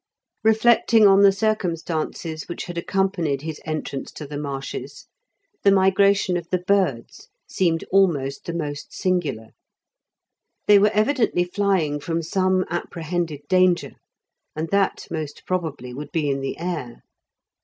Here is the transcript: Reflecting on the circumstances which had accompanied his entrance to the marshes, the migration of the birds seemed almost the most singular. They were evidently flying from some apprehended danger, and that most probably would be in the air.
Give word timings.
Reflecting 0.43 1.05
on 1.05 1.21
the 1.21 1.31
circumstances 1.31 2.45
which 2.49 2.63
had 2.65 2.75
accompanied 2.75 3.43
his 3.43 3.61
entrance 3.65 4.11
to 4.13 4.25
the 4.25 4.39
marshes, 4.39 5.05
the 5.61 5.71
migration 5.71 6.37
of 6.37 6.49
the 6.49 6.57
birds 6.57 7.27
seemed 7.47 7.83
almost 7.91 8.45
the 8.45 8.53
most 8.55 8.91
singular. 8.93 9.49
They 10.65 10.79
were 10.79 10.89
evidently 10.91 11.43
flying 11.43 11.99
from 11.99 12.23
some 12.23 12.65
apprehended 12.67 13.41
danger, 13.47 13.91
and 14.55 14.69
that 14.69 15.05
most 15.11 15.43
probably 15.45 15.93
would 15.93 16.11
be 16.11 16.31
in 16.31 16.41
the 16.41 16.57
air. 16.57 17.03